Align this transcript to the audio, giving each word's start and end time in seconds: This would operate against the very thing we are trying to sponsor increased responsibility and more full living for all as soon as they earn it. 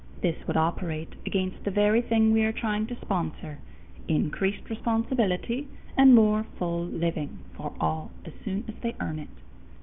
This 0.21 0.47
would 0.47 0.57
operate 0.57 1.13
against 1.27 1.63
the 1.63 1.69
very 1.69 2.01
thing 2.01 2.31
we 2.33 2.43
are 2.43 2.51
trying 2.51 2.87
to 2.87 2.95
sponsor 2.99 3.59
increased 4.07 4.67
responsibility 4.67 5.67
and 5.95 6.15
more 6.15 6.47
full 6.57 6.85
living 6.87 7.37
for 7.55 7.73
all 7.79 8.09
as 8.25 8.33
soon 8.43 8.63
as 8.67 8.73
they 8.81 8.95
earn 8.99 9.19
it. 9.19 9.29